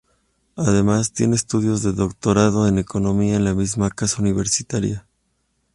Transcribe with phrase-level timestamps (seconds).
[0.55, 5.05] Además, tiene estudios de doctorado en Economía en la misma casa universitaria.